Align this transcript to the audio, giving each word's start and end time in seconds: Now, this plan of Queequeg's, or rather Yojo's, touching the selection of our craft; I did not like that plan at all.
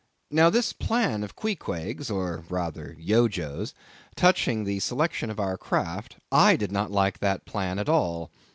Now, 0.31 0.49
this 0.49 0.73
plan 0.73 1.23
of 1.23 1.35
Queequeg's, 1.35 2.09
or 2.09 2.43
rather 2.49 2.95
Yojo's, 2.97 3.75
touching 4.15 4.63
the 4.63 4.79
selection 4.79 5.29
of 5.29 5.39
our 5.39 5.59
craft; 5.59 6.17
I 6.31 6.55
did 6.55 6.71
not 6.71 6.89
like 6.89 7.19
that 7.19 7.45
plan 7.45 7.77
at 7.77 7.87
all. 7.87 8.31